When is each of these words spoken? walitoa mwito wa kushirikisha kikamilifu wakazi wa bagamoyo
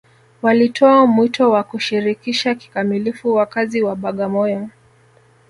walitoa 0.41 1.05
mwito 1.07 1.49
wa 1.51 1.63
kushirikisha 1.63 2.55
kikamilifu 2.55 3.33
wakazi 3.35 3.81
wa 3.81 3.95
bagamoyo 3.95 4.69